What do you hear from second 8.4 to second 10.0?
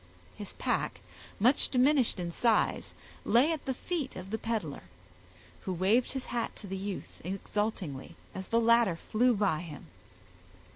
the latter flew by him.